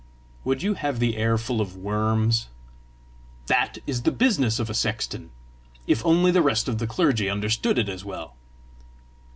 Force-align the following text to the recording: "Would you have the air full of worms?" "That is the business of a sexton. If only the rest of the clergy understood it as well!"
"Would 0.43 0.63
you 0.63 0.73
have 0.73 0.97
the 0.97 1.15
air 1.15 1.37
full 1.37 1.61
of 1.61 1.75
worms?" 1.77 2.47
"That 3.45 3.77
is 3.85 4.01
the 4.01 4.09
business 4.11 4.57
of 4.57 4.67
a 4.67 4.73
sexton. 4.73 5.29
If 5.85 6.03
only 6.03 6.31
the 6.31 6.41
rest 6.41 6.67
of 6.67 6.79
the 6.79 6.87
clergy 6.87 7.29
understood 7.29 7.77
it 7.77 7.87
as 7.87 8.03
well!" 8.03 8.33